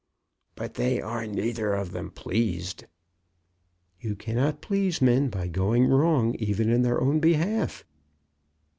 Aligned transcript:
"But 0.55 0.73
they 0.73 0.99
are 0.99 1.27
neither 1.27 1.75
of 1.75 1.91
them 1.91 2.09
pleased." 2.09 2.85
"You 3.99 4.15
cannot 4.15 4.59
please 4.59 4.99
men 4.99 5.29
by 5.29 5.47
going 5.47 5.85
wrong, 5.85 6.33
even 6.39 6.71
in 6.71 6.81
their 6.81 6.99
own 6.99 7.19
behalf." 7.19 7.85